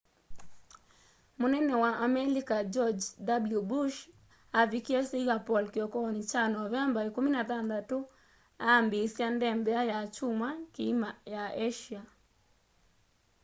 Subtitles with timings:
[1.39, 3.05] mũnene wa amelika george
[3.57, 3.97] w bush
[4.57, 7.95] aavikie singapore kĩokonĩ kya novemba 16
[8.71, 12.01] aambĩĩsya ndembea ya kyumwa kĩima ya asia